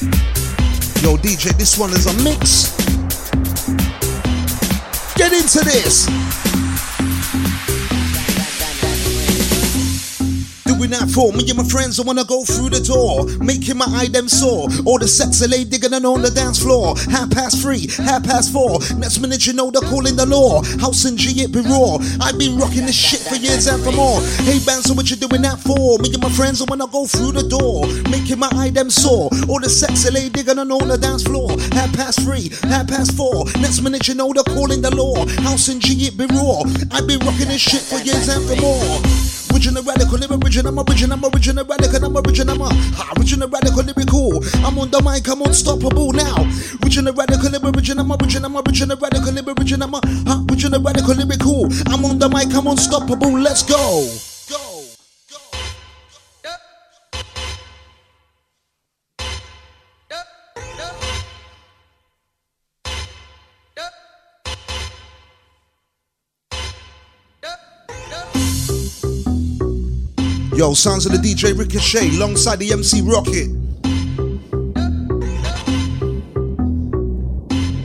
[0.00, 2.76] Yo, DJ, this one is a mix.
[5.16, 6.06] Get into this.
[10.88, 11.32] Doing that for?
[11.32, 14.68] Me and my friends, I wanna go through the door, making my eye them sore.
[14.86, 16.96] All the sexy lady digging on the dance floor.
[17.10, 18.78] Half past three, half past four.
[18.96, 20.62] Next minute, you know they're calling the law.
[20.80, 21.98] House and G, it be raw.
[22.20, 24.20] I've been rocking this shit for years and for more.
[24.48, 25.98] Hey, band, so what you doing that for?
[25.98, 29.30] Me and my friends, I wanna go through the door, making my eye them sore.
[29.48, 31.50] All the sexy lady digging on the dance floor.
[31.72, 33.44] Half past three, half past four.
[33.60, 35.26] Next minute, you know they're calling the law.
[35.44, 36.62] House and G, it be raw.
[36.92, 39.27] I've been rocking this shit for years and for more.
[39.68, 43.84] Original radical, live original, I'm original, I'm original radical, I'm original, I'm a original radical,
[43.84, 44.42] lyrical.
[44.64, 46.40] I'm on the mic, I'm unstoppable now.
[46.82, 51.14] Original radical, live original, I'm original, I'm a, original radical, live original, I'm original radical,
[51.14, 51.68] lyrical.
[51.92, 53.38] I'm on the mic, I'm unstoppable.
[53.38, 54.27] Let's go.
[70.58, 73.46] Yo, sounds of the DJ Ricochet alongside the MC Rocket.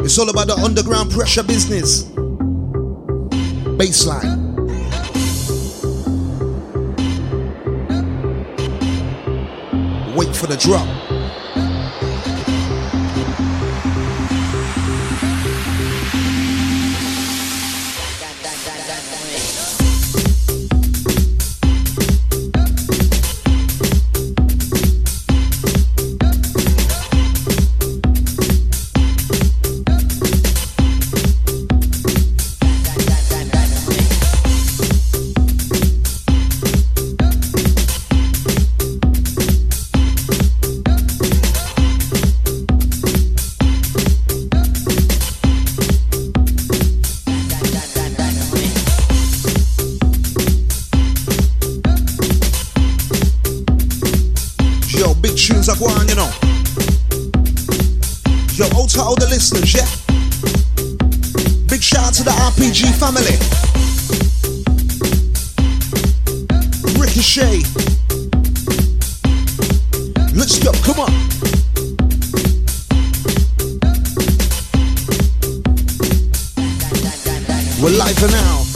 [0.03, 2.05] It's all about the underground pressure business.
[3.77, 4.39] Bassline.
[10.15, 11.12] Wait for the drop.
[56.07, 56.31] You know.
[58.55, 59.85] Yo, out to all the listeners, yeah?
[61.67, 63.35] Big shout out to the RPG family.
[66.99, 67.63] Ricochet.
[70.33, 71.11] Let's go, come on.
[77.81, 78.72] We're live for now.